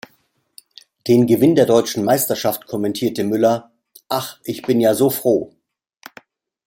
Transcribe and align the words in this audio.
Den 1.07 1.27
Gewinn 1.27 1.53
der 1.53 1.67
deutschen 1.67 2.03
Meisterschaft 2.03 2.65
kommentierte 2.65 3.23
Müller: 3.23 3.71
„Ach, 4.09 4.39
ich 4.43 4.63
bin 4.63 4.79
ja 4.79 4.95
so 4.95 5.11
froh. 5.11 5.53